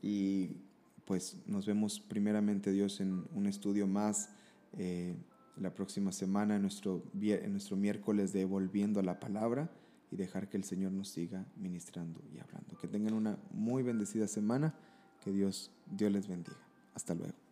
y 0.00 0.50
pues 1.04 1.36
nos 1.46 1.66
vemos 1.66 1.98
primeramente 1.98 2.70
Dios 2.70 3.00
en 3.00 3.24
un 3.34 3.46
estudio 3.48 3.88
más 3.88 4.30
eh, 4.78 5.16
la 5.56 5.74
próxima 5.74 6.12
semana, 6.12 6.56
en 6.56 6.62
nuestro, 6.62 7.02
en 7.20 7.52
nuestro 7.52 7.76
miércoles 7.76 8.32
de 8.32 8.44
Volviendo 8.44 9.00
a 9.00 9.02
la 9.02 9.20
Palabra 9.20 9.70
y 10.10 10.16
dejar 10.16 10.48
que 10.48 10.56
el 10.56 10.64
Señor 10.64 10.92
nos 10.92 11.08
siga 11.08 11.46
ministrando 11.56 12.20
y 12.32 12.38
hablando. 12.38 12.76
Que 12.78 12.88
tengan 12.88 13.14
una 13.14 13.38
muy 13.50 13.82
bendecida 13.82 14.26
semana. 14.26 14.74
Que 15.20 15.32
Dios, 15.32 15.70
Dios 15.90 16.12
les 16.12 16.28
bendiga. 16.28 16.58
Hasta 16.94 17.14
luego. 17.14 17.43